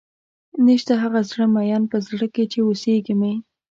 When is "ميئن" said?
1.53-1.83